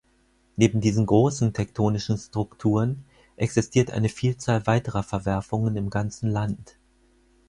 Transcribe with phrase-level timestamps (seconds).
[0.55, 3.05] Neben diesen großen tektonischen Strukturen
[3.35, 6.79] existiert eine Vielzahl weiterer Verwerfungen im ganzen Land.